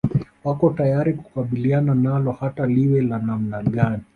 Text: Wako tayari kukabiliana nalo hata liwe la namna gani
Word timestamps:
Wako 0.43 0.69
tayari 0.69 1.13
kukabiliana 1.13 1.95
nalo 1.95 2.31
hata 2.31 2.65
liwe 2.65 3.01
la 3.01 3.19
namna 3.19 3.63
gani 3.63 4.01